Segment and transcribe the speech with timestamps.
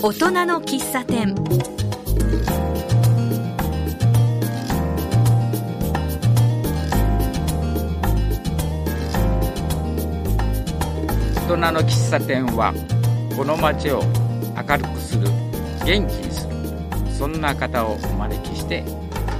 [0.00, 1.34] 大人の喫茶店。
[11.34, 12.72] 大人の喫茶店は
[13.36, 14.04] この街を
[14.54, 15.26] 明るくする
[15.84, 16.54] 元気にする
[17.12, 18.84] そんな方をお招きして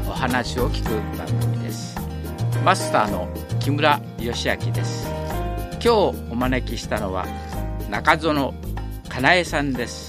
[0.09, 1.97] お話を聞く番組です。
[2.65, 3.29] マスターの
[3.61, 5.06] 木村義明です。
[5.75, 5.88] 今日
[6.33, 7.27] お招きしたのは
[7.88, 8.52] 中園
[9.09, 10.08] かなえさんです。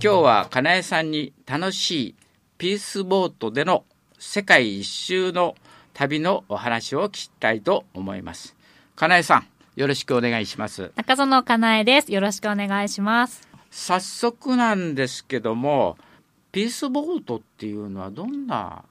[0.00, 2.14] 今日はかなえさんに楽しい
[2.56, 3.84] ピースボートでの
[4.16, 5.56] 世界一周の
[5.92, 8.54] 旅のお話を聞きたいと思います。
[8.94, 10.92] かなえさんよろしくお願いします。
[10.94, 12.12] 中園かなえです。
[12.12, 13.48] よろしくお願いします。
[13.72, 15.98] 早速なんですけども
[16.52, 18.84] ピースボートっていうのはどんな？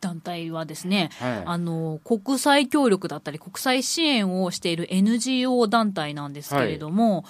[0.00, 1.42] 団体はですね、はい。
[1.44, 7.26] あの国際協力だったり国際支援をしている NGO 団体なんですけれども、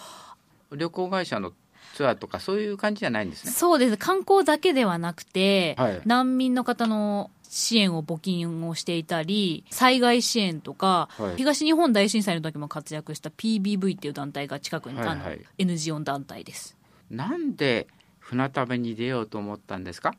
[0.70, 1.52] 旅行会社の
[1.94, 3.52] ツアーとかそういう感じじゃないんですね。
[3.52, 3.96] そうです。
[3.96, 6.00] 観光だけではなくて、はい。
[6.04, 11.36] 難民の方の支援を募金をしていたり災害支援とか、はい。
[11.36, 15.40] 東日本大震災の時も活躍した PBV っていう団体が近くに、はいはい。
[15.58, 16.76] NGO 団体です。
[17.10, 17.86] なんで
[18.18, 20.14] 船旅に出ようと思ったんですか？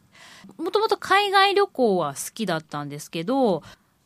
[0.57, 3.63] もともと海外旅行は好きだったんですけど、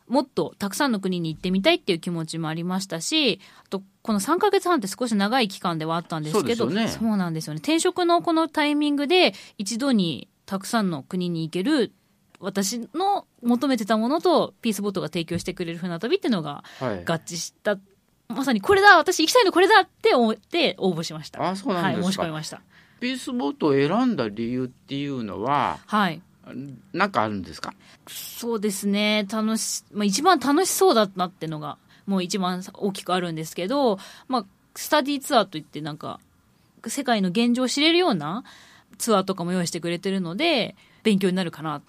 [0.10, 7.60] もっとたくさんの国に行ってみたいっていう気持ちもありましたし、あと、この3ヶ月半って少し長い期間ではあったんですけど、そうねなんですよね。
[7.60, 11.94] 転職のこのタイミングで一度にたくさんの国に行ける、
[12.40, 17.78] 私の求めてたものとピースボートが提供してくれる船旅っていうのがはい合致した、
[18.30, 21.48] まさにこれだ私行きたいのこれだって思って応募しました。
[21.48, 22.62] あそうなんですかはい、申し込みました。
[23.00, 26.22] ピースボートを選んだ理由っていうのははい。
[26.94, 27.74] 何かあるんですか？
[28.08, 36.20] そうですね、楽し、まあ、一番楽しそうだったっていうのが、もう一番大きくあるんですけど、まあ、スタディツアーといって、なんか、
[36.88, 38.44] 世界の現状を知れるような
[38.98, 41.82] ツアーとかも用意してくれてるので、勉強になるかな。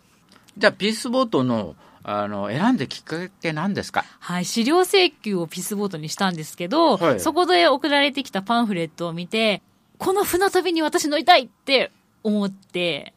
[0.58, 4.04] じゃあピースボートのあの選んできっかけなんですか？
[4.18, 7.20] はい、資料請求をピースボートにしたんですけど、はい。
[7.20, 9.62] そこで送られてきたパンフレットを見て、
[9.98, 13.12] この船旅に私乗りたいって思って、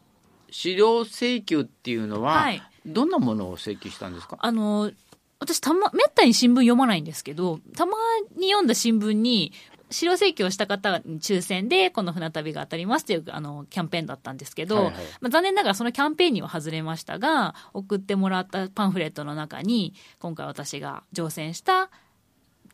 [0.54, 2.62] 資料請求っていうのは、はい。
[2.86, 4.38] どんなものを請求したんですか？
[4.38, 4.92] あの、
[5.40, 7.96] 私たま、めったに新聞読まないんですけど、たま
[8.36, 9.52] に読んだ新聞に、
[9.90, 14.94] 資料請求をした方に抽選で、この船旅が当たりますっていう、あの、キャンペーンだったんですけど、はいはい。
[15.20, 21.90] まあ、残念ながらそのキャンペーンには外れましたが、送ってもらったパンフレットの中に、今回私が乗船した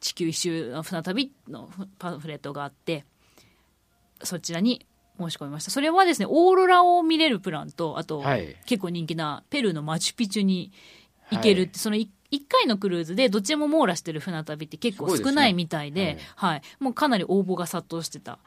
[0.00, 3.06] 地球一周の船旅のパンフレットがあって、
[4.22, 4.84] そちらに
[5.20, 5.70] 申し込みました。
[5.70, 8.56] それはですね、オーロラを見れるプランと、あと、はい。
[8.66, 10.72] 結構人気なペルーのマチュピチュに
[11.30, 12.08] 行けるって、その1
[12.48, 16.62] 回のクルーズでどっちも網羅してる船旅って結構少ないみたいで、ははい。
[16.80, 18.38] い、もうかなり応募が殺到してた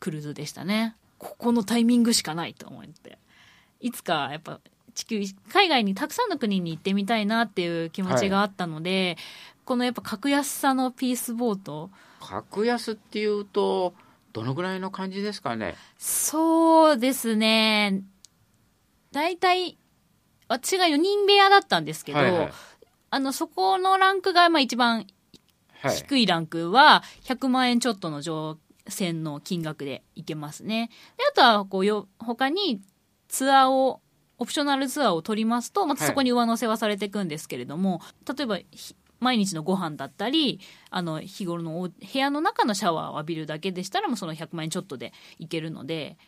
[0.00, 0.96] クルーズでしたね。
[1.18, 3.18] ここのタイミングしかないと思って。
[3.80, 4.60] いつかやっぱ
[4.94, 5.22] 地球、
[5.52, 9.16] 海外にたくさんの国に行ってみたいなっていう気持ちがあったので、
[9.64, 11.90] このやっぱ格安さのピースボート、
[12.20, 13.94] 格安っていうと
[14.32, 15.74] どのぐらいの感じですかね？
[15.98, 18.02] そうですね。
[19.12, 19.78] 大体、
[20.48, 22.52] 私が4人部屋だったんですけど、はいはい
[23.10, 25.06] あの、そこのランクが、まあ一番
[25.82, 30.90] はい低いランクは、100万円ちょっとの乗船の金額で行けますね。
[31.18, 32.80] で、あとは、こうよ、他に
[33.28, 34.00] ツアーを、
[34.38, 40.60] オプショナルツアーを取りますと、またそこに上乗せはされていくんですけれども、例えば、ひ毎日のご飯だったり、
[40.90, 46.18] あの、日頃のお部屋の中のシャワーを浴びるだけでしたら、もうその100万円ちょっとで行けるので、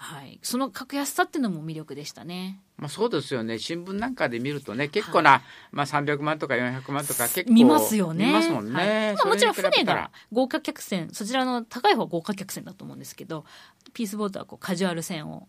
[0.00, 0.38] はい。
[0.42, 2.60] その格安さっていうのも魅力でしたね。
[2.76, 8.26] まあ、そうですよね新聞なんかで見るとね結構な、まあ、300万とか400万とか結構見ますよね。
[8.26, 13.44] 見ますもんはいね、まあ、もちろん船が豪華客船、そちらの高い方は豪華客船だと思うんですけど、
[13.92, 15.48] ピースボートはこうカジュアル船を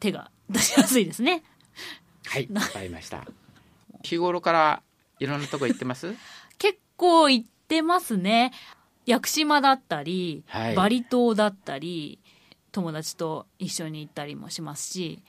[0.00, 1.42] 手が出しやすいですね。
[2.24, 3.26] はい わかりました
[4.02, 4.82] 日頃から
[5.18, 6.14] いろんなとこ行ってます？
[6.58, 8.52] 結構行ってますね。
[9.06, 12.18] 屋久島だったり、はいバリ島だったり、
[12.72, 15.22] 友達と一緒に行ったりもしますし、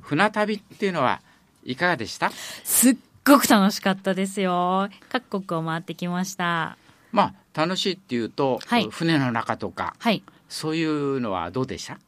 [0.00, 1.20] 船旅っていうのは
[1.64, 2.30] いかがでした？
[2.64, 4.88] すっごく楽しかったですよ。
[5.10, 6.76] 各国を回ってきました。
[7.12, 10.22] まあ楽しいっていうと、はい船の中とかはい。
[10.48, 11.98] そういうのはどうでした？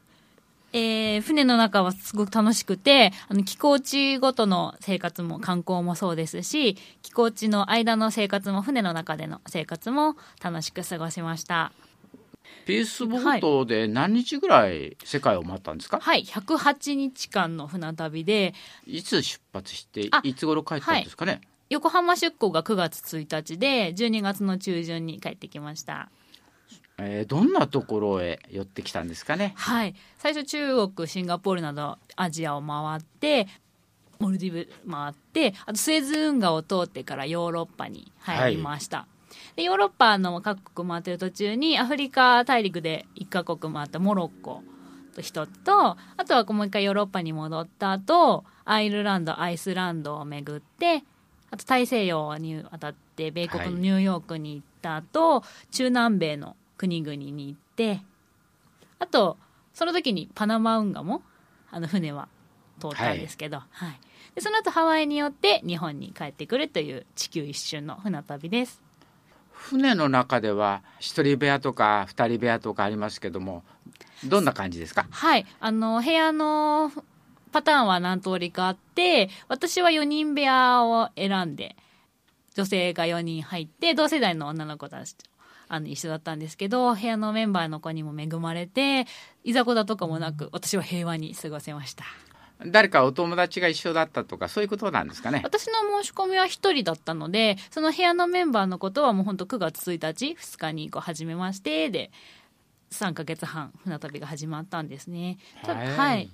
[0.72, 11.72] えー船の中はすごく楽しくて、あの、寄港地ごとの生活も観光もそうですし、寄港地の間の生活も、船の中での生活も楽しく過ごしました。
[12.66, 18.54] ピースボートで何日ぐらい世界を回ったんですか、はい、108日間の船旅で、
[18.86, 21.40] い、つ出発してあいつ頃帰ったんですかね、
[21.70, 26.10] 横浜出港が9月1日で、12月の中旬に帰ってきました。
[27.04, 29.52] えー、どんなところへ寄ってきたんですかね？
[29.56, 29.94] はい。
[30.18, 33.48] 最初中国シンガポールなどアジアを回って
[34.18, 39.06] モルディブ回ってあとスエズ運河を通ってからヨーロッパに入りました、は
[39.54, 44.62] い、でヨーロッパの各国回ってる途中にアフリカ大陸で1カ国回ったモロッコ
[45.14, 51.02] と一つとあとはもう一回ヨーロッパに戻った後アイルランドアイスランドを巡って
[51.50, 58.02] あと大西洋に渡って米国のニューヨークに行った後、はい、中南米の国々に行って
[58.98, 59.38] あと
[59.72, 61.22] その時にパナマ運河も
[61.70, 62.26] あの船は
[62.80, 64.00] 通ったんですけど、はい、はい、
[64.34, 68.82] でその後ハワイによって日本に帰ってくるという地球一周の船旅です。
[69.52, 73.62] 船の中では一人部屋とか二人部屋とかありますけども
[74.24, 75.06] どんな感じですか？
[75.08, 75.46] はい。
[75.60, 76.90] あの部屋の
[77.52, 81.76] パターンは何通りかあって私は4人部屋を選んで
[82.56, 85.14] 女性が4人入って同世代の女の子たち
[85.74, 89.06] あの一緒だったんですけど部屋のメンバーの子にも恵まれて
[89.42, 92.04] いざこざとかもなく私は平和に過ごせました。
[92.66, 95.40] 誰かお友達が一緒だったとかそういうことなんですかね？
[95.42, 102.10] 私の申し込みは1人だったのでその部屋のメンバーのことはもう本当9月1日2日にこう始めましてで
[102.90, 105.38] 3か月半船旅が始まったんですね。
[105.64, 106.30] はい、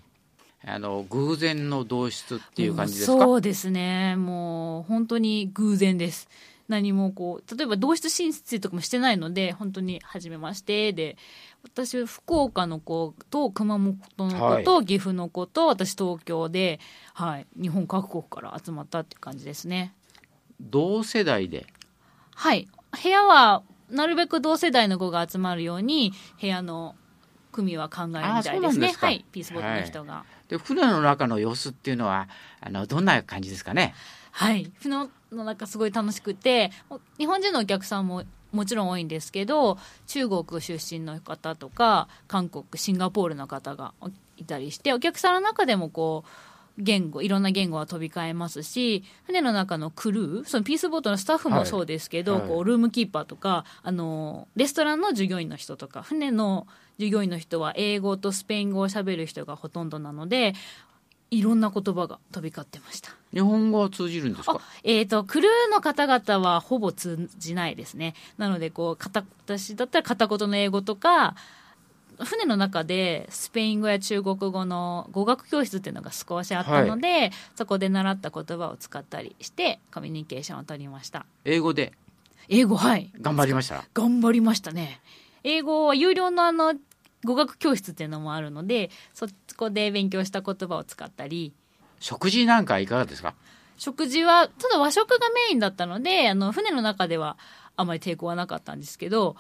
[0.66, 3.24] あの偶然の導出っていう感じですか？
[3.24, 4.16] そうですね。
[4.16, 6.28] もう本当に偶然です
[6.68, 11.16] 何もこう例えば同室申請とかもしてないので本当に初めましてで
[11.64, 16.78] 私福岡の子と熊本の子と岐阜の子と私東京で、
[17.14, 19.94] はい、日本各国から集まったっていう感じですね。
[20.60, 21.66] 同世代で？
[22.34, 22.68] はい。
[23.02, 26.94] 部屋はなるべく同世代の子が集まるように部屋の
[27.50, 28.12] 組は考えるみ
[28.42, 28.92] たいですね。
[28.96, 29.24] はい。
[29.32, 32.28] ピースボットの人が、はい、で船の中の様子っていうのは
[32.60, 33.94] あのどんな感じですかね？
[34.38, 34.70] はい。
[34.78, 36.70] 船の中すごい楽しくて
[37.18, 43.92] 日本人のお客さんももちろん多いんですけど中国出身の方とか韓国シンガポールの方が
[44.36, 46.30] いたりしてお客さんの中でもこう
[46.78, 56.68] 言語いろんな言語は飛び交えますし船の中のクルーそのピースボートのスタッフもそうですけど、はい、こうルームキーパーとかあのレストランの従業員の人とか船の
[56.98, 60.54] 従業員の人は英語とスペイン語をしゃべる人がほとんどなので
[61.30, 63.10] いろんな言葉が飛び交ってました。
[63.32, 64.60] 日本語は通じるんですか？
[64.84, 68.14] えっ、ー、と、クルーの方々はほぼ通じないですね。
[68.38, 69.04] なので、こう、
[69.46, 71.36] 私だったら片言の英語とか、
[72.24, 81.26] 船の中でスペイン語や中国語の語学教室っていうのが少しあったので、はい、そこで習った言葉を使ったりしてコミュニケーションを取りました。
[81.44, 81.92] 英語で？
[82.48, 83.12] 英語はい。
[83.20, 83.84] 頑張りました？
[83.94, 85.00] 頑張りましたね。
[85.44, 86.74] 英語は有料のあの
[87.24, 89.26] 語学教室っていうのもあるのでそ
[89.56, 91.52] こで勉強した言葉を使ったり。
[92.00, 93.34] 食事なんかいかがですか？
[93.76, 97.36] 食事はただ和食がメインだったのであの船の中では
[97.76, 99.36] あまり抵抗はなかったんですけど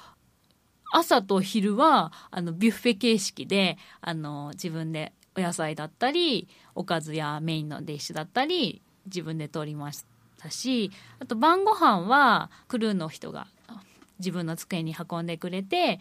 [0.92, 10.04] 朝と昼はあのビュッフェ形式であの自分でお野菜だったりおかずやメインのディッシュだったり自分で取りまし
[10.40, 10.90] たし
[11.20, 13.48] あと晩ご飯はクルーの人が
[14.18, 16.00] 自分の机に運んでくれて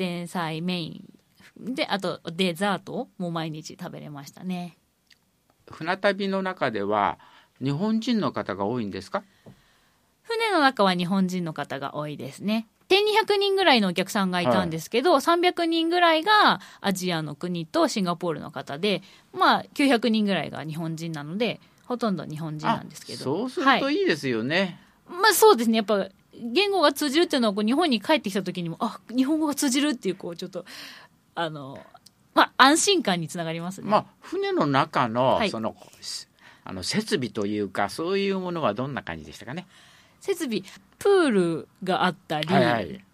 [0.00, 1.74] 前菜メイン。
[1.74, 4.78] であとデザートも毎日食べれましたね。
[5.70, 7.18] 船旅の中では
[7.62, 9.22] 日本人の方が多いんですか？
[10.22, 12.66] 船の中は日本人の方が多いですね。
[12.88, 23.22] 1200人ぐらいのお客さんがいたんですけど、はい、300人ぐらいがアジアの国とシンガポールの方で、まあ、900人ぐらいが日本人なのでほとんど日本人なんですけど。
[23.22, 24.02] そうするとい。
[24.02, 25.76] いですよね、はい、まあそうですね。
[25.76, 26.08] やっぱ
[26.40, 30.64] 言語が通じるっていうのはこう日本に帰ってきた時にもあ日本語が通じるっていうこうちょっと
[31.34, 31.78] あの
[32.34, 33.90] まあ安心感につながりますね。
[33.90, 35.78] まあ船の中のその、はい、
[36.64, 39.66] あの設備というかそういうものはどんな感じでしたかね？
[40.20, 40.62] 設備
[40.98, 43.04] プールがあったり、はいはい、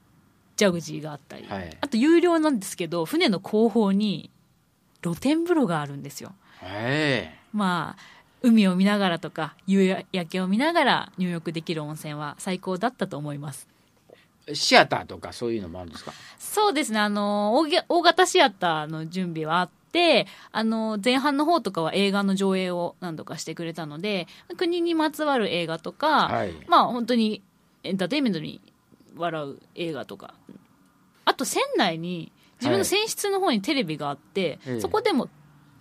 [0.57, 4.31] ジャグジーがあったり、はい、あと有料なんですけど船の後方に
[5.03, 6.35] 露天風呂があるんですよ。
[6.59, 8.03] はい、まあ
[8.47, 13.69] 海を見ながらとか夕焼けを見ながら入浴できる温泉は最高だったと思います。
[14.53, 16.13] シアターとかそういうのもあるんですか？
[16.39, 17.01] そうですね。
[17.01, 17.57] あの
[17.89, 27.43] 大型シアターの準備はあってあの前半の方とかは映画の上映を何度かしてくれたので国にまつわる映画とか、はい、まあ本当に
[27.83, 28.61] エンターテインメントに
[29.17, 30.35] 笑う映画とか。
[31.29, 35.29] あと船内に自分の船室の方にテレビがあって、はい、そこでも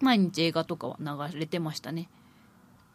[0.01, 2.10] 毎日映画とかは流れてましたね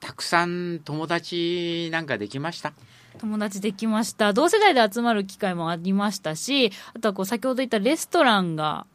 [0.01, 2.73] たくさん友達なんかできました？
[3.19, 4.33] 友達できました。
[4.33, 8.87] 同世代で集まる機会もありましたしあとはこう先ほど言ったレストランが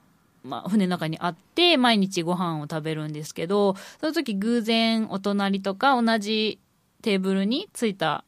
[0.43, 6.59] まあ、船の中にあって毎日ご飯を食べるんですけどその時偶然お隣とか同じ
[7.01, 8.23] テーブルについた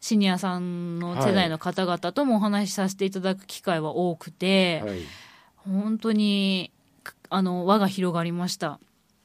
[0.00, 5.02] シニアさんの世代の方々ともお話しさせていただく機会は多くて、はい。
[5.58, 6.72] 本当に
[7.30, 8.80] あの輪が広がりました。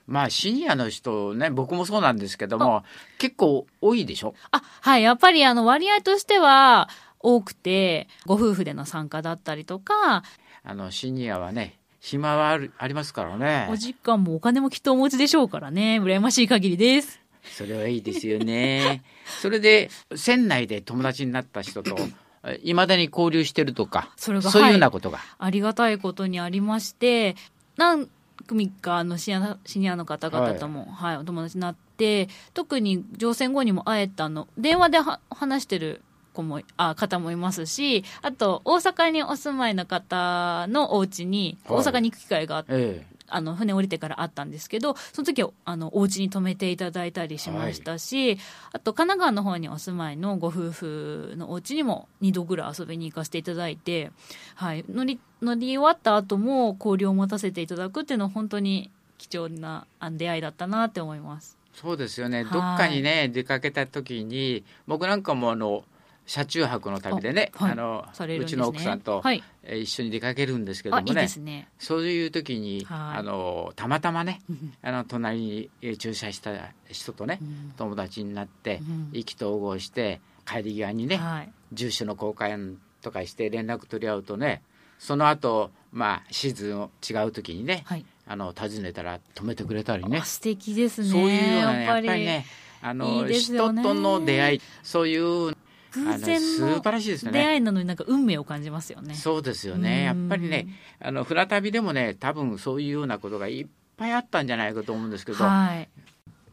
[0.07, 2.83] まあシニアの人ね僕もそうなんですけども
[3.17, 4.33] 結構多いでしょ？
[4.51, 10.23] あはいやっぱりあの割合としては多くてご夫婦での参加だったりとか。
[10.63, 13.67] あのシニアはね暇はあるありますからね。
[13.71, 15.99] お時間もお金もきっとお持ちでしょうからね。
[16.01, 17.19] 羨ましい限りです。
[17.43, 19.03] それはいいですよね。
[19.41, 21.95] それで船内で友達になった人と
[22.63, 27.35] いまだに交流してるとかそれがそういうようはなことが、ありがたいことにありまして
[27.77, 28.09] 何
[28.45, 31.17] 組かのシニアシニアの方々とも、はい。
[31.17, 34.47] お友達になって特に乗船後にも会えたの。
[34.57, 36.01] 電話では話してる
[36.33, 41.79] 子もあ方もいますしあと大阪にお住まいの方のお家にはい。
[41.79, 48.37] 大阪に行く機会があって、えあの船降りてからあったんですけどその時はあのお家に泊めていただいたりしましたし、
[48.71, 54.11] あと神奈川の方にお住まいのご夫婦のお家にも2度ぐらい遊びに行かせていただいて、
[54.55, 61.57] はい、乗り乗り終わった後も交流を持たせていただくっていうのは本当に貴重なあ出会いだったなって思います。
[61.75, 62.43] えそうですよね。
[62.43, 62.53] はい。
[62.53, 65.83] どっかにね出かけた時に僕なんかもあの
[66.27, 67.75] 車中泊の旅でねあ、あはい。
[67.75, 68.61] のされるんですね。
[68.61, 71.27] うちの奥さんと、はい、えー一緒に出かけるんですけどもね。
[71.39, 71.67] ね。
[71.79, 73.17] そういう時に、はい。
[73.19, 74.41] あのたまたまね
[74.83, 76.51] あの隣にえー駐車した
[76.89, 77.73] 人とねうん。
[77.77, 79.09] 友達になってうん。
[79.13, 84.61] 意気投合して帰り際にねはい、住所の交換とかして連絡取り合うとね
[84.99, 90.19] その後まあシーズンを違う時にねはい、あの訪ねたら止めてくれたりね。
[90.19, 91.09] あ素敵ですね。
[91.09, 92.07] そういうようなねやっぱり。
[92.09, 92.45] ね
[92.79, 95.55] あのいいです人との出会いそういう
[96.03, 97.31] 偶あの然の。
[97.31, 99.13] 出会いなのになんか運命を感じますよね。
[99.15, 100.67] そうですよねやっぱりね
[100.99, 105.89] あの船旅でもね多分そういうようなことがいっぱいあったんじゃないかと思うんですけど、はい。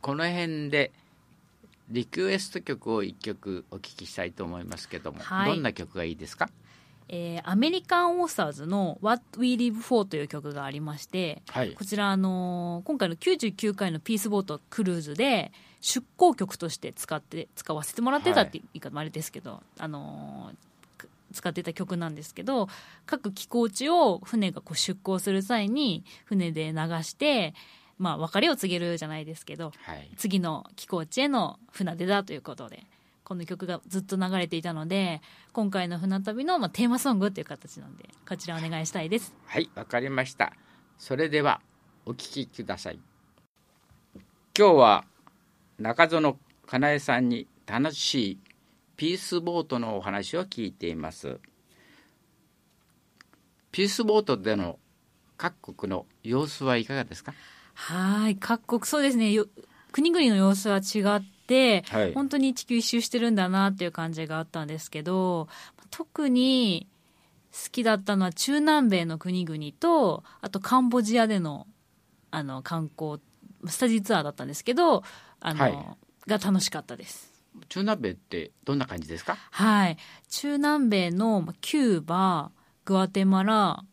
[0.00, 0.92] この辺で
[1.90, 6.48] リクエスト曲を一曲お聞きしたいと思いますけども、はいどんな曲がいいですか？
[7.08, 15.52] えーアメリカン・オーサーズの「What We Live For」という曲がありましてはいこちら、あのー今回の99回のピースボートクルーズで
[15.84, 20.56] 出港曲として使って使わせてもらってたって言い方もあれですけど、あのー
[20.96, 22.68] く使ってた曲なんですけど
[23.04, 27.52] 各寄港地を船がこう出港する際に船で流して、
[27.98, 30.10] まあ、別れを告げるじゃないですけどはい。
[30.16, 32.84] 次の寄港地への船出だということで
[33.24, 35.20] この曲がずっと流れていたので
[35.52, 39.34] 今回の船旅のまあテーマソングという形なのでこちらお願いしたいです。
[39.46, 40.54] はいわかりました。
[40.98, 41.60] それでは
[42.06, 42.98] お聴きください。
[44.56, 45.04] 今日は
[45.84, 48.38] 中園かなえさんに楽しい
[48.96, 51.38] ピースボートのお話を聞いています。
[53.70, 54.78] ピースボートでの
[55.36, 57.34] 各国の様子はいかがですか？
[57.74, 59.30] はい各国そうですね。
[59.32, 59.46] よ
[59.92, 62.14] 国々の様子は違ってはい。
[62.14, 65.48] 本当に地球一周してるんだなっていう感じがあったんですけど
[65.90, 66.88] 特に
[67.52, 71.66] 好きだったのは中南米の国々とあとカンボジアでの
[72.30, 73.20] あの観光
[73.66, 75.02] スタジーツアーだったんですけど
[75.44, 75.74] あの、はい。
[76.26, 77.30] が楽しかったです。
[77.68, 79.36] 中南米ってどんな感じですか？
[79.50, 79.96] はい。
[80.28, 82.50] 中南米のまあキューバ
[82.84, 83.84] グアテマラ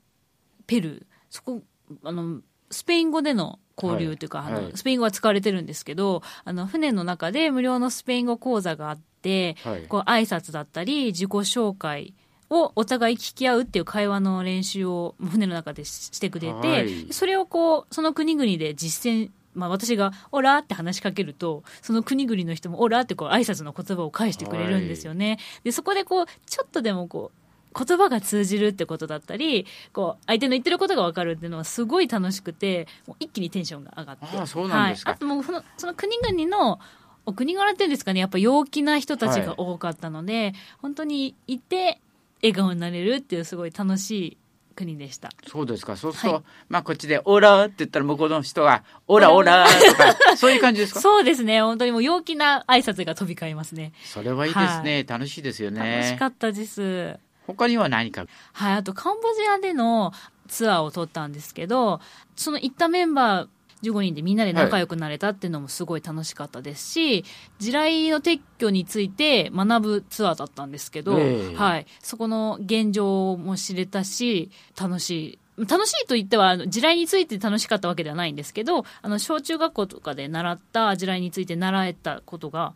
[0.66, 1.04] ペルー。
[1.30, 1.62] そこ
[2.04, 2.40] あの
[2.72, 4.64] スペイン語での交流というか、あのはい。
[4.64, 9.82] はいスペイン語が使われてるんですけどあの船の中で無料のスペイン語講座があってはい。
[9.84, 12.14] こう挨拶だったり自己紹介
[12.50, 17.14] をお互い聞き合うっていう会話の練習を船の中でししてくれて、はい。
[17.14, 25.40] それをこうその国々で実践まあ、私が「オラ」って話しかけるとその国々の人も「オラ」ってこう挨拶の言葉を返してくれるんですよね。
[25.64, 34.26] でそこでこうちょっとでもこう言葉が通じるってことだったりこう相手の言ってることが分かるっていうのはすごい楽しくてもう一気にテンションが上がって。
[34.38, 35.12] ああそうなんですか。
[35.12, 36.80] はい、あともうそのその国々の
[37.26, 42.00] お国柄っていうんですかねやっぱ陽気な人たちが多かったので、本当にいて
[42.42, 44.38] 笑顔になれるっていうすごい楽しい
[44.76, 45.30] 国でした。
[45.48, 45.96] そうですか。
[45.98, 46.44] そうすると、はい。
[46.70, 51.00] まあこっちで「オラ」って言ったら向こうの人が「オラオラ」とかそういう感じですか？
[51.02, 51.62] そうですね。
[51.62, 53.94] 本当にもう陽気な挨拶が飛び交いますね。
[54.04, 55.80] それはいいですね、楽しいですよね。
[55.80, 57.18] 楽しかったです。
[57.48, 58.26] 他には何か？
[58.54, 60.14] はい、あとカンボジアでの
[60.48, 62.02] ツアーを取ったんですけど
[62.36, 63.48] その行ったメンバー
[63.84, 67.24] 15人でみんなで仲良くなれたっていうのもすごい楽しかったですし、
[67.60, 82.74] 地雷の撤去について学ぶツアーだったんですけど、ええはい、そこの現状も知れたし楽しい楽しいと言っては地雷について楽しかったわけではないんですけどあの小中学校とかで習った地雷について習えたことが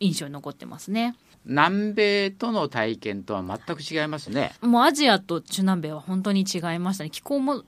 [0.00, 1.16] 印象に残ってますね。
[1.46, 7.10] 南米との体験とは全く違いますねもうアジアと中南米は本当に違いましたね。
[7.10, 7.62] 気候も、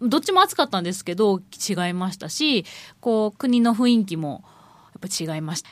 [0.00, 2.64] どっちも暑かったんですけど、違いましたし、
[3.00, 4.44] こう、国の雰囲気も、
[5.00, 5.70] やっぱ違いました。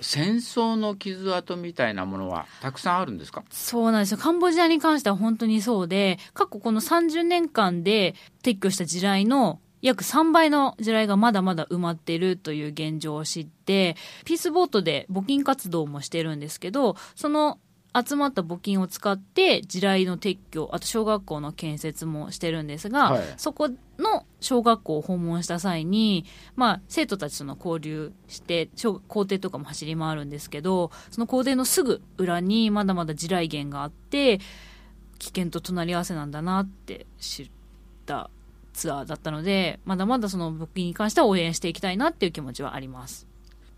[0.00, 3.44] 戦争の傷跡みたいなものはたくさんあるんですか？
[3.50, 4.18] そうなんですよ。
[4.18, 17.58] カンボジアに関しては本当にそうで、過去この30年間で撤去した地雷の約3倍の地雷がまだまだ埋まっているという現状を知って、ピースボートで募金活動もしてるんですけど、その
[17.94, 26.24] 集まった募金を使って地雷の撤去あと小学校の建設もしてるんですが、はい、そこの小学校を訪問した際に、
[26.56, 28.68] まあ、生徒たちとの交流して
[29.08, 34.40] 校庭とかも走り回るんですけどその校庭のすぐ裏にまだまだ地雷原があって
[35.18, 37.50] 危険と隣り合わせなんだなって知っ
[38.06, 38.30] た
[38.72, 43.26] ツアーだったのでまだまだその募金に関しては応援していきたいなっていう気持ちはあります。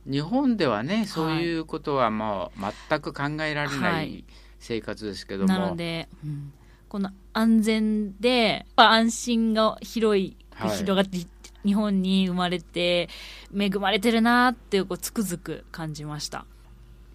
[0.08, 4.24] 日本ではねそういうことはもう全く考えられない
[4.58, 6.52] 生活ですけども、なので、うん、
[6.88, 11.18] この安全で安心が広い、広がって
[11.64, 13.08] 日本に生まれて
[13.56, 16.46] 恵まれてるなってこうつくづく感じました。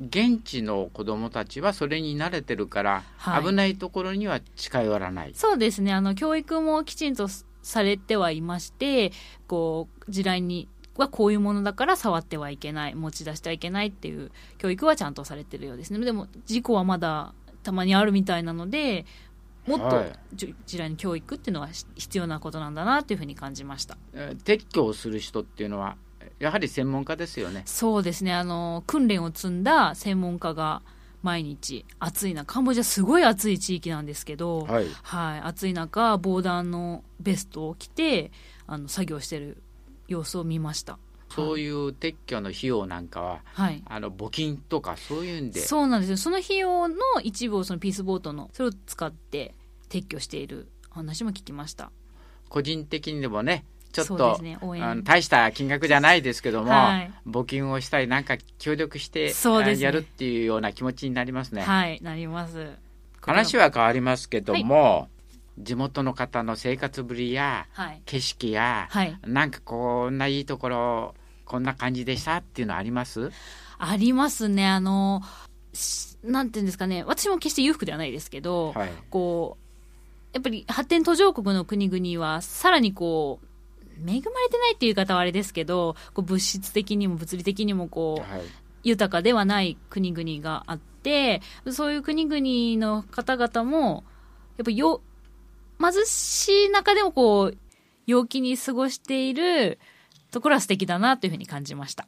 [0.02, 5.32] 現地の子どもたちはそれに慣れてるから、はい、危ないところには近寄らない。
[5.36, 5.94] そうですね。
[5.94, 7.28] あの教育もきちんと
[7.62, 9.12] されてはいまして
[9.48, 10.68] こう地雷に
[11.02, 16.00] はこういうものだから触ってはいけない持ち出してはいけないっていう教育はちゃんとされてるようですね。
[16.00, 19.06] でも事故はまだたまにあるみたいなので
[19.68, 20.04] もっと
[20.34, 23.98] 地雷の教育っていうのは必要なことなんだなというふうに感じました。
[24.14, 25.98] 撤去をする人っていうのは
[26.40, 27.64] やはり専門家ですよね。
[27.66, 28.34] そうですね。
[28.34, 30.82] あの訓練を積んだ専門家が
[31.22, 38.32] 毎日暑い中カンボジアすごい暑い地域なんですけど、はい、はい、暑い中防弾のベストを着て
[38.66, 39.62] あの作業してる
[40.12, 40.98] 様子を見ました。
[41.30, 45.62] そういう撤去の費用なんかは、はい、あの募金とかそういうんで。
[45.62, 46.18] そうなんですよ。
[46.18, 49.56] その費用の一部をそのピースボートのそれを使って
[49.90, 51.92] 撤去している話も聞きました。
[52.50, 53.64] 個人的にでもね
[53.94, 61.62] ちょっと、ね、あの大した金額じゃないですけども、はい、募金をしたりなんか協力してそうです、ね、やるっていうような気持ちになりますね。
[61.62, 62.72] はいなります。
[63.22, 65.21] 話は変わりますけども、はい
[65.58, 67.68] 地元の方の生活ぶりや、
[68.06, 73.32] 景色や、はい、なんかこんないいところこんな感じでしたっていうのはあります？
[73.78, 74.68] ありますね。
[74.68, 75.22] あの
[76.24, 77.04] なんていうんですかね。
[77.04, 79.62] 私も決して裕福ではないですけど、はい、こう
[80.34, 83.46] やっぱり発展途上国の国々はさらにこう
[84.02, 88.42] 恵まれてないっていう言い方はあれですけどこう物質的にも物理的にもこう、はい、
[88.84, 94.04] 豊かではない国々があってそういう国々の方々も
[94.58, 95.02] やっぱよ
[95.82, 97.58] 貧しい中でもこう、
[98.06, 99.80] 陽気に過ごしている
[100.32, 102.08] ところは素敵だなというふうに感じました。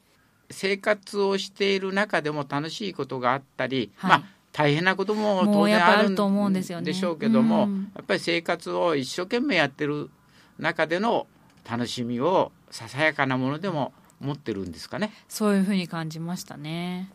[0.52, 6.86] 生活をしている中でも楽しいことがあったり、はい、まあ大変なことも当然あると思うんですよね。
[6.86, 10.12] でしょうけども、うん、やっぱり生活を一生懸命やってる
[10.60, 11.26] 中での
[11.70, 15.12] 楽しみをささやかなものでも持ってるんですかね。
[15.28, 17.10] そういうふうに感じましたね。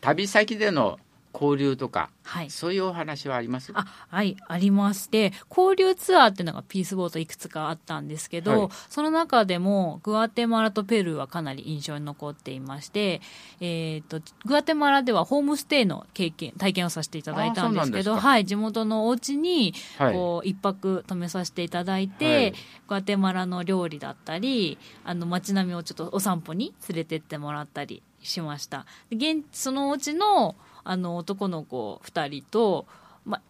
[0.00, 1.00] 旅先での
[1.34, 3.72] 交流とか、はい、そういうお話はあります？
[3.74, 13.20] あはいありまして交流ツアーっていうのがピースボートいくつかあったんですけど、はい、その中でもグアテマラとペルーはかなり印象に残っていまして、
[13.60, 22.54] えーと、グアテマラではホームステイの経験体験をさせていただいたんですけどはい地元のお家にこう一泊泊めさせていただいて、
[22.88, 28.86] グアテマラの料理だったりあの街並みをちょっとお散歩に連れてってもらったりしました。
[29.10, 32.86] 現そのうちのあの男の子2人と、
[33.24, 33.40] ま、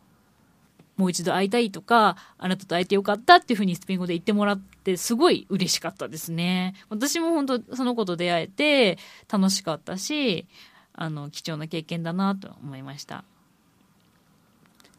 [0.96, 6.74] もう一度会いたいとかあなたと会えてよかったっていうふうにスペイン語で言ってもらってすごい嬉しかったですね。
[6.88, 8.98] 私も本当その子と出会えて
[9.30, 10.46] 楽しかったし
[10.92, 13.24] あの貴重な経験だなと思いました。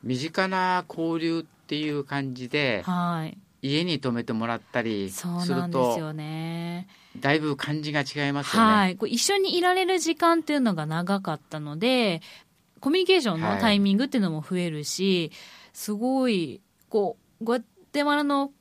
[0.03, 6.87] 身近な交流っていう感じで、はい、家に泊めてもらったりするとね
[7.19, 8.73] だいぶ感じが違いますよね。
[8.73, 12.21] はい、こう一緒にいられる時間っていうのが長かったので
[12.79, 15.39] コミュニケーションのタイミングっていうのも増えるし、はい、
[15.73, 17.59] すごいこうグア
[17.91, 18.51] テマラの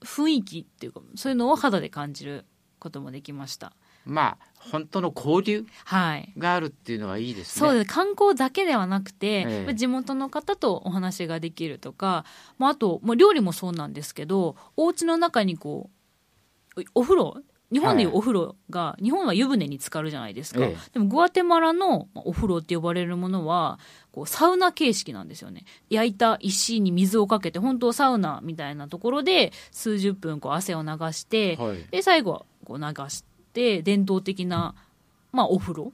[0.00, 2.44] 雰囲気っていうかそういうのを肌で感じる
[2.78, 3.72] こともできました。
[4.04, 5.66] まあ本当の交流
[6.38, 7.66] があるっていうのはいいですね。
[7.66, 12.24] はい、そうです観光だけではなくて、ええ、地元の方とお話ができるとか、
[12.58, 15.90] まあ、あと、まあ、料理もそうなんですけどお家の中にこ
[16.76, 23.78] うお風呂日本でいうお風呂が、はい、日本は湯船に浸かるじゃないですか、え、でもグアテマラのお風呂って呼ばれるものは
[24.12, 25.64] こうサウナ形式なんですよね。
[25.90, 34.74] 焼いた石に水をかけて本当サウナみたいなところで数十分こう汗を流して、はい、で最後はこう流して伝統的な、
[35.32, 35.92] まあ、お風呂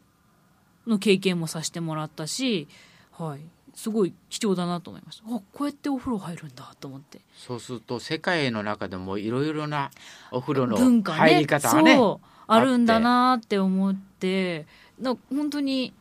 [0.87, 2.69] の経験もさせてもらったし、
[3.13, 3.41] はい、
[3.75, 5.25] すごい貴重だなと思いました。
[5.27, 7.21] あこうやってお風呂入るんだと思って。
[7.37, 9.91] そうすると世界の中でもいろいろな
[10.31, 14.67] お風呂の入り方がね、ね、あるんだなって思って、
[14.99, 15.93] な本当に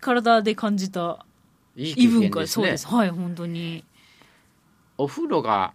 [0.00, 1.24] 体で感じた
[1.76, 2.46] いい異文化、ね。
[2.46, 2.86] そうです。
[2.86, 3.84] はい、本当に。
[4.98, 5.72] お風呂が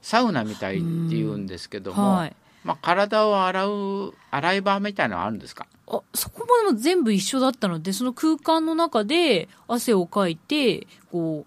[0.00, 2.36] サウナみたいって言うんですけども、はい。
[2.64, 5.66] まあ、体を洗う洗い場みたいなのはあるんですか？
[5.86, 11.44] あそこまでも全部一緒だったので、その空間の中で汗をかいて、こ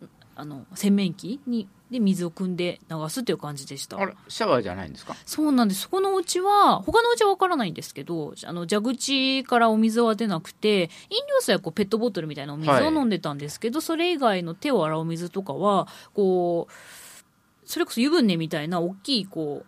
[0.00, 4.04] う、あの、洗面器に、で水を汲んで流すっていう感じでしたあ。
[4.04, 5.14] れシャワーじゃないんですか？
[5.24, 5.82] そうなんです。
[5.82, 16.72] そこのうちは、他のうちはわからないんですけど、あの、蛇口からお水は出なくて、飲料水はこうペットボトルみたいなお水を飲んでたんですけど、それ以外の手を洗う水とかは、こう、
[17.64, 19.66] それこそ湯船みたいな大きい、こう、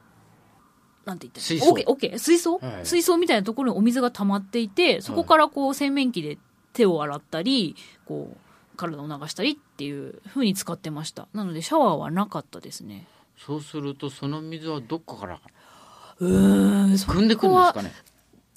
[1.09, 1.71] なんて言った水槽。
[1.71, 2.87] オケ、オケ、水槽、はい。
[2.87, 6.39] 水槽みたいなところにお水が溜まっていて、そこからこう洗面器で
[6.75, 11.27] 手を洗ったり、こう、体を流したりっていう風に使ってました。
[11.33, 13.07] なのでシャワーはなかったですね。
[13.37, 15.41] そうするとその水はどこから
[16.21, 17.93] うーん、汲んでくるんですかね？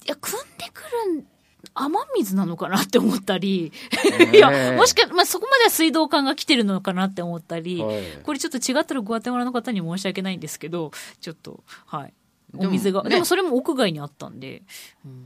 [0.04, 0.82] いや、汲んでく
[1.14, 1.26] るん、
[1.74, 3.72] 雨水なのかなって思ったり、
[4.34, 8.02] いや、もしか、まあ、そこまでは水道管が来てるのかなって思ったり、はい。
[8.24, 12.14] これちょっと違ったらグアテマラの方に申し訳ないんですけど、ちょっと、はい。
[12.56, 13.10] お水が、ね。
[13.10, 14.62] でもそれも屋外にあったんで、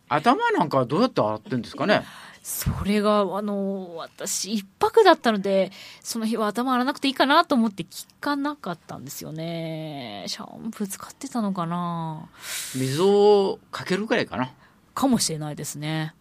[0.09, 2.03] 頭なんかはどうやって洗ってるんですかね？
[2.43, 10.27] それが、あの、私、一泊だったので、その日は頭洗わなくていいかなと思って聞かなかったんですよね。
[10.29, 12.29] シャンプー使ってたのかな？
[12.77, 14.53] 水をかけるくらいかな。
[14.95, 16.15] かもしれないですね。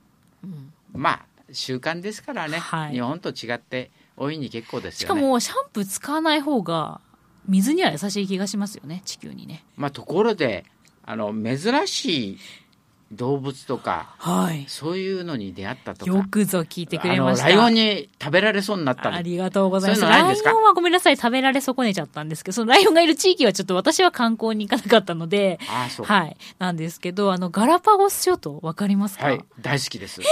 [0.43, 0.73] うん。
[0.93, 2.93] まあ習慣ですからね、はい。
[2.93, 5.21] 日本と違って大いに結構ですしよね。
[5.21, 7.01] かもシャンプー使わない方が
[7.47, 9.63] 水には優しい気がしますよね地球にね。
[9.77, 10.65] まあところで
[11.07, 12.37] あの珍しい
[13.11, 14.65] 動物とかはい。
[14.67, 16.11] そういうのに出会ったとか。
[16.11, 17.49] よくぞ聞いてくれあました。
[17.49, 19.15] のライオンに食べられそうになったり。
[19.15, 20.01] ありがとうございます。
[20.01, 26.05] そういうライオンはごめんなさい食べられ損ねちゃったんですけどそのライオンがいる地域はちょっと私は観光に行かなかったのでああそう。
[26.07, 26.37] はい。
[26.57, 30.19] なんですけどあのガラパゴス諸島わかりますか、はい大好きです。
[30.21, 30.31] ガラ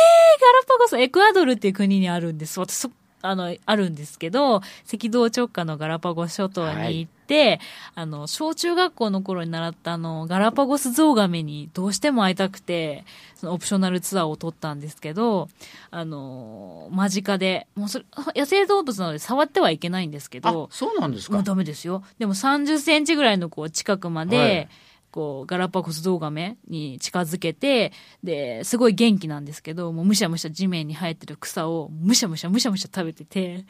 [0.67, 2.59] パゴス、エクアドルっていう国にあるんです。
[2.59, 2.91] 私そ、
[3.23, 7.61] あの、あるんですけど、赤道直下のガラパゴス諸島に行って、
[7.95, 13.05] あの、小中学校の頃に習ったあの、ガラパゴスゾウガメにどうしても会いたくて、
[13.35, 15.47] そのオプショナルツアーを取ったんですけど、
[15.89, 18.05] あの、間近で、もうそれ、
[18.35, 21.35] 野生動物なので触ってはいけないんですけあど、そうなんですか。
[21.35, 22.03] もうダメですよ。
[22.19, 24.69] でも30センチぐらいのこう近くまで、はい
[25.13, 33.65] こう、ガラパゴスゾウガメに近づけて、で、すごい元気なんですけど、もうむしゃむしゃ地面に生えてる草をむしゃむしゃむしゃむしゃ食べてて、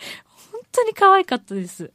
[0.51, 1.91] 本当に可愛かったです。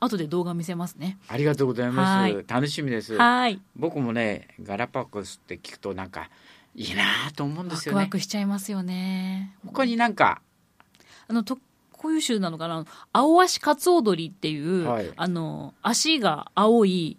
[0.00, 1.18] 後で動画見せますね。
[1.28, 3.60] ありがとうございます、はい楽しみですはい。
[3.76, 6.28] 僕もねガラパゴスって聞くとなんか
[6.74, 9.54] いいなと思うんでワクすよねワクしちゃいますよね。
[9.64, 10.42] 他になんか？
[11.28, 11.58] あの、と、
[11.92, 12.84] こういう種なのかな？
[13.12, 17.16] 青足カツオドリっていう、はいあの、足が青い、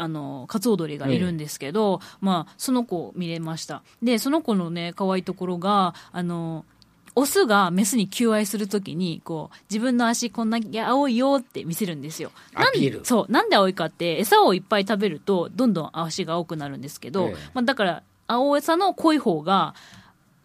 [0.00, 3.82] あの、カツオドリがいるんですけど、まあ、その子を見れました。
[4.02, 6.64] で、その子のね、可愛いところが、あの、
[7.16, 12.30] オスがメスに求愛するときに、こう、自分の足こんなに青いよって見せるんですよ。
[12.54, 13.32] なんアピールそう。
[13.32, 19.74] なんで青いかって、餌をいっぱい食べると、どんどん足が青くなるんですけど、ええまあ、だから、青餌の濃い方が、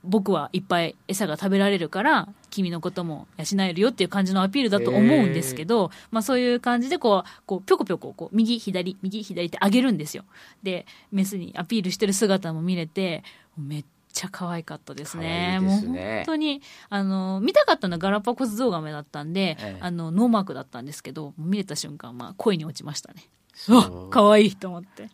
[0.07, 10.23] 僕はいっぱい餌が食べられるから、君のことも養えるよっていう感じのアピールだと思うんですけど、まあそういう感じでこう、こう、ぴょこぴょこ、こう、右、左、右、左って上げるんですよ。
[10.63, 13.23] で、メスにアピールしてる姿も見れて、
[13.57, 15.59] めっちゃ可愛かったですね。
[15.59, 23.23] ねもう本当に、あの、見たかったのはガラパゴスゾウガメだったんで、ええあの、ノーマークだったんですけど、見れた瞬間、まあ恋に落ちましたね。
[23.53, 25.09] そうわ、 可愛いと思って。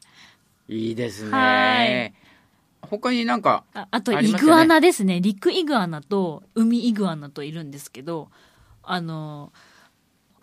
[0.69, 2.13] いいですはいね
[2.82, 5.22] 他になんかああと、イグアナですね。
[5.22, 8.30] 陸イグアナと海イグアナといるんですけど、
[8.84, 9.54] あの、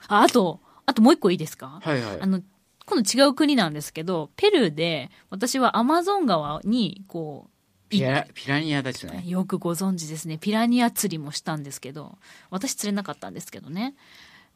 [0.06, 1.80] あ、あと、あともう一個いいですか？
[1.82, 2.42] はいはいあの、
[2.86, 7.50] 今度違う国なんですけど、ペルーで、私はアマゾン川に、こう、
[7.90, 10.36] ピラピラニアですねよくご存知ですね。
[10.36, 12.18] ピラニア釣りもしたんですけど、
[12.50, 13.94] 私釣れなかったんですけどね。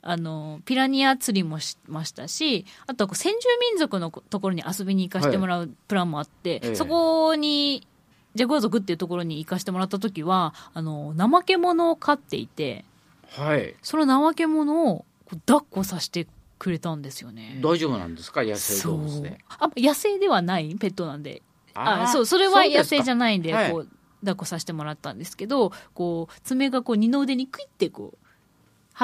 [0.05, 3.38] あの、ピラニア釣りもしましたし、あとは先住
[3.71, 6.75] 民族のところに遊びに行かせてもらうプランもあって、ええ。
[6.75, 7.87] そこに、
[8.35, 12.85] ジャグア族っていうところに行かせてもらった時は、あの、怠け者を飼っていて、
[13.29, 13.75] はい。
[13.81, 15.05] その怠け者を
[15.47, 16.27] 抱っこさせて
[16.59, 17.61] くれたんですよね。
[17.62, 18.43] 大丈夫なんですか？
[18.43, 19.38] 野生動物で。
[19.49, 21.43] あ、野生ではないペットなんで、
[21.75, 22.07] あー。
[22.09, 23.88] そう、それは野生じゃんないんで、はいこう、
[24.21, 28.19] 抱っこさせてもらったんですけど、こう、爪がこう、二の腕にクイってこう、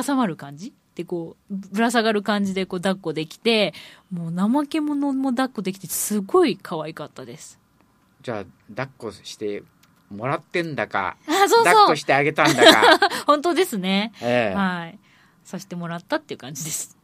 [0.05, 3.73] 挟まる感じで、こう、ぶら下がる感じでこう、抱っこできて、
[4.11, 7.61] もう、怠け者も抱っこできて、すごい可愛かったです。
[8.23, 9.63] じゃあ抱っこして
[10.11, 12.65] もらってんだかあ、そう抱っそうこしてあげたんだ
[12.99, 14.13] か、 本当ですね。
[14.21, 14.99] ええはい。
[15.45, 16.99] させてもらったっていう感じです。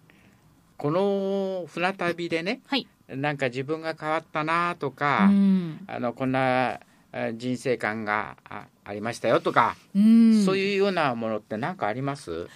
[0.76, 2.88] この船旅でねはい。
[3.08, 6.80] なんか自分が変わったなとか、うんあのこんな
[7.12, 12.48] あ人生観があありましたよとか、うんそういうようなものって何かあります？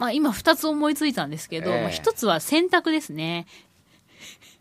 [0.00, 1.80] まあ、今2つ思いついたんですけど、ええ。
[1.82, 3.46] まあ、1つは洗濯ですね。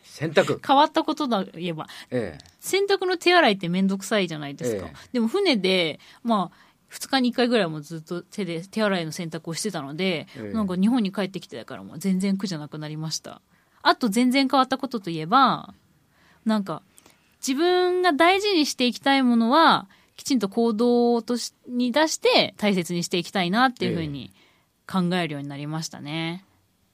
[0.03, 1.87] 選択、変わったことだといえば。
[2.11, 2.45] ええ。
[2.59, 4.93] 洗濯の手洗いって面倒くさいじゃないですか、ええ。
[5.13, 10.53] でも船でまあ2日に1回ぐらいもずっと手で手洗いの洗濯をしてたので、ええ。
[10.53, 13.41] なんか日本に帰ってきてからもう全然苦じゃなくなりました。
[13.81, 15.73] あと全然変わったことといえば
[16.43, 16.81] なんか
[17.39, 24.33] 自分が大事にしていきたいものはきちんと行動としに出して大切にしていきたいなっていうふうに
[24.89, 26.43] 考えるようになりましたね、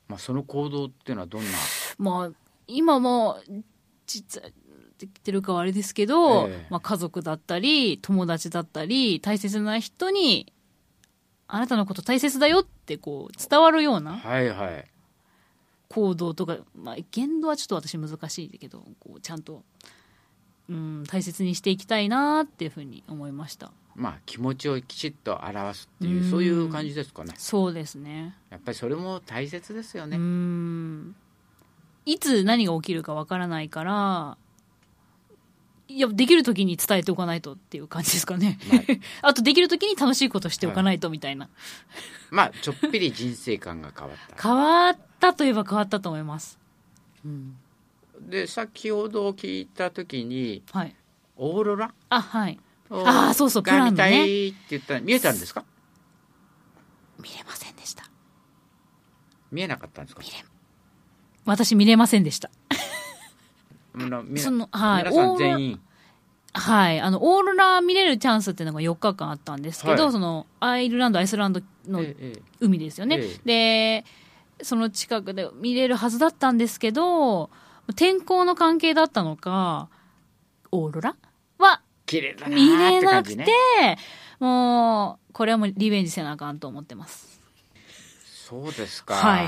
[0.09, 1.49] まあ、その行動っていうのはどんな、
[1.97, 2.31] まあ、
[2.67, 3.39] 今も
[4.05, 4.49] 実は
[4.97, 6.67] できてるかはあれですけど、ええ。
[6.69, 10.51] まあ、家族だったり友達だったり大切な人に
[11.47, 14.85] あなたのこと大切だよってこう伝わるようなはいはい。
[15.89, 19.63] 行動とか、まあ、言動はちょっと私難しいけどこうちゃんと、
[20.69, 26.29] うん、大切にしていきたいなっていうふうに思いましたまあ気持ちをきちっと表すっていううん。
[26.29, 27.33] そういう感じですかね。
[27.37, 28.35] そうですね。
[28.49, 31.15] やっぱりそれも大切ですよね、うん。
[32.05, 34.37] いつ何が起きるかわからないから
[35.87, 38.81] いやできる時に伝えておかないとっていう感じですかね、まあ
[39.29, 41.49] あとできる時に楽しいことしておかないとみたいな、
[42.31, 44.41] まあちょっぴり人生観が変わった。
[44.41, 46.59] 変わったといえば変わったと思います、
[47.23, 47.55] うん、
[48.19, 50.95] で先ほど聞いた時にはい。
[51.37, 51.93] オーロラ？
[52.09, 55.63] あはいをあーそうそうプラが見たンのねいって言ったら見えたんですか？
[57.21, 58.03] 見れませんでした。
[59.51, 60.21] 見えなかったんですか？
[61.45, 62.49] 私見れませんでした。
[64.37, 65.37] そのはい。
[65.37, 65.79] 全員。
[66.53, 66.99] はい。
[67.01, 70.11] あのオーロラ見れるチャンスっていうのが4日間あったんですけど、はい。
[70.11, 72.33] そのアイルランドアイスランドのええ。
[72.37, 74.05] え海ですよね、で
[74.61, 77.49] その近くで見れるはずだったんですけど
[77.95, 79.89] 天候の関係だったのか
[80.71, 81.15] オーロラ？
[81.57, 83.45] は綺麗だな見ーれなくて、ね
[84.39, 87.39] もうこれはもうリベンジせなあかんと思ってます、
[88.47, 89.47] そうですか、はい。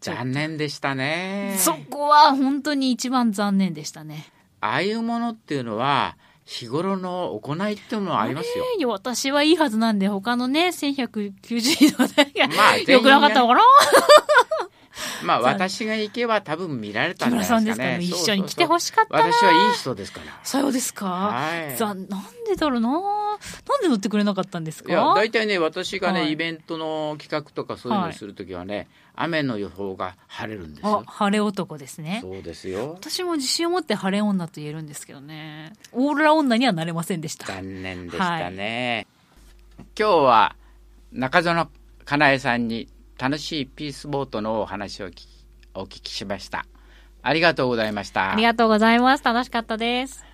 [0.00, 1.56] 残念でしたね。
[1.58, 4.26] そこは本当に一番残念でしたね。
[4.60, 8.64] ああいうものっていうのは日頃の行いっていうのもありますよ。
[8.78, 12.92] えー私はいいはずなんで他のね1190人の方が、まあ全員ね。
[12.94, 13.60] よくなかったのかな？
[15.24, 17.98] まあ私が行けば多分見られた木んじゃないですかね。
[18.00, 19.32] 一緒に来てほしかったな。
[19.32, 20.40] 私はいい人ですから。
[20.42, 21.76] さようですか、はい。
[21.76, 22.06] ざなん
[22.46, 22.90] でだろうな。
[22.90, 24.90] なんで乗ってくれなかったんですか？
[24.90, 26.32] いや大体ね私がね、はい。
[26.32, 30.86] イベントの企画とかそういうのをするときはね、雨の予報が晴れるんです。
[30.86, 32.20] あよ晴れ男ですね。
[32.22, 32.92] そうですよ。
[32.92, 35.72] 私も自信を持って晴れ女と言えるんですけどね。
[35.92, 37.46] オーロラ女にはなれませんでした。
[37.46, 39.06] 残念でしたね、
[39.98, 40.56] 今日は
[41.12, 41.68] 中園
[42.04, 45.28] かなえさんに楽しいピースボートのお話を聞き
[45.74, 46.66] お聞きしました。
[47.22, 48.32] ありがとうございました。
[48.32, 49.24] ありがとうございます。
[49.24, 50.24] 楽しかったです。